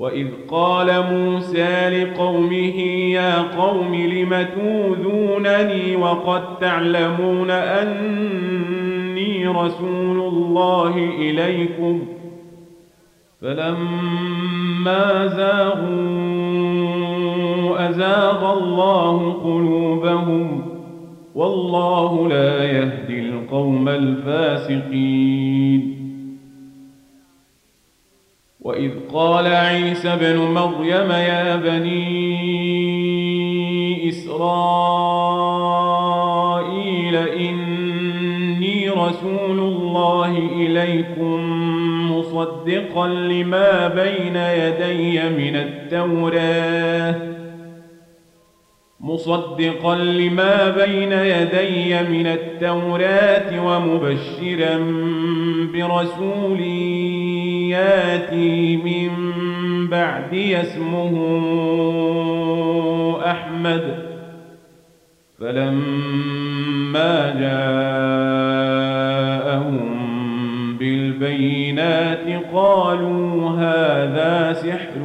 [0.00, 2.78] وإذ قال موسى لقومه
[3.12, 12.02] يا قوم لم توذونني وقد تعلمون أني رسول الله إليكم؟
[13.40, 16.30] فلما زاغوا
[17.90, 20.62] أزاغ الله قلوبهم
[21.34, 25.59] والله لا يهدي القوم الفاسقين.
[28.80, 32.08] وإذ قال عيسى بن مريم يا بني
[34.08, 34.36] إسرائيل
[37.16, 41.40] إني رسول الله إليكم
[42.12, 47.14] مصدقا لما بين يدي من التوراة.
[49.02, 54.78] مصدقا لما بين يدي من التوراة ومبشرا
[55.74, 56.60] برسول
[57.70, 59.10] ياتي من
[59.88, 61.12] بعدي اسمه
[63.26, 64.10] أحمد.
[65.40, 68.20] فلما جاءهم
[70.78, 75.00] بالبينات قالوا هذا سحر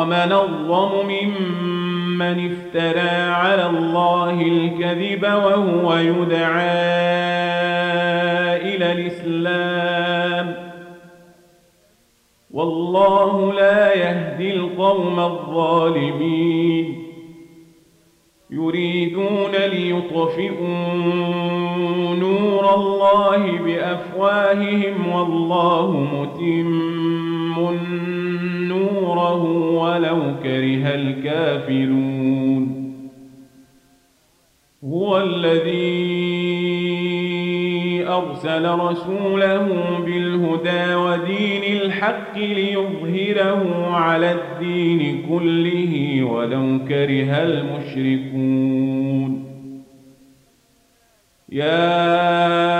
[0.00, 6.60] ومن الظلم ممن افترى على الله الكذب وهو يدعى
[8.56, 10.54] إلى الإسلام.
[12.50, 17.06] والله لا يهدي القوم الظالمين.
[18.50, 20.84] يريدون ليطفئوا
[22.14, 27.58] نور الله بأفواههم والله متم
[29.14, 29.42] نوره
[29.82, 32.80] ولو كره الكافرون.
[34.84, 36.00] هو الذي
[38.08, 39.68] أرسل رسوله
[40.04, 48.70] بالهدى ودين الحق ليظهره على الدين كله ولو كره المشركون.
[51.52, 52.79] يا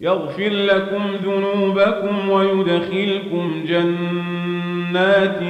[0.00, 5.40] يغفر لكم ذنوبكم ويدخلكم جنات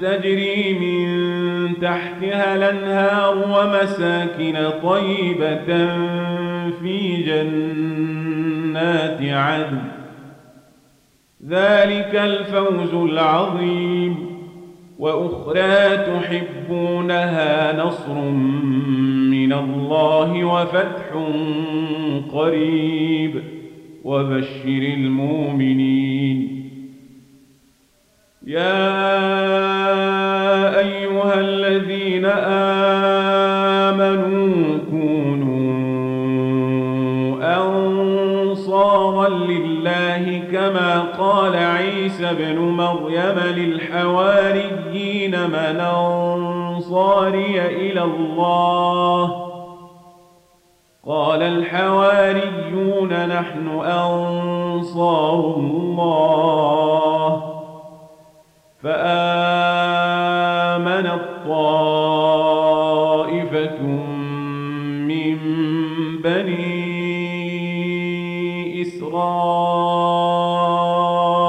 [0.00, 5.66] تجري من تحتها الأنهار ومساكن طيبة
[6.82, 9.82] في جنات عدن.
[11.48, 14.31] ذلك الفوز العظيم.
[15.02, 18.14] وأخرى تحبونها نصر
[19.34, 21.06] من الله وفتح
[22.32, 23.42] قريب
[24.04, 26.38] وبشر المؤمنين.
[28.46, 29.51] يا
[39.52, 49.48] لله كما قال عيسى بن مريم للحواريين من أنصاري إلى الله.
[51.06, 57.42] قال الحواريون نحن أنصار الله.
[58.82, 61.81] فآمن الطائفة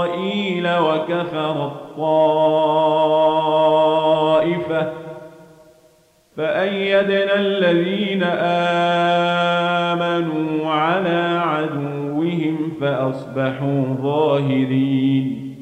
[0.03, 2.13] إسرائيل وكفر الطائفة
[6.38, 8.24] فأيدنا الذين
[9.94, 15.53] آمنوا على عدوهم فأصبحوا ظاهرين.